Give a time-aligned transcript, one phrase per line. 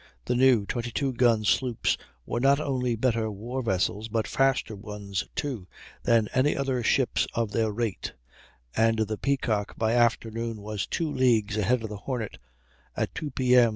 [0.25, 1.95] The new 22 gun sloops
[2.25, 5.67] were not only better war vessels, but faster ones too,
[6.01, 8.13] than any other ships of their rate;
[8.75, 12.39] and the Peacock by afternoon was two leagues ahead of the Hornet,
[12.97, 13.69] At 2 P.M.